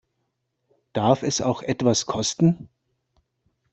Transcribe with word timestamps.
Darf 0.93 1.21
es 1.21 1.41
auch 1.41 1.61
etwas 1.61 2.07
kosten? 2.07 2.69